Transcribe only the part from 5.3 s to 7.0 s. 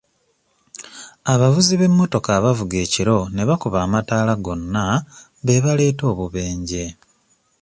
beebaleeta obubenje.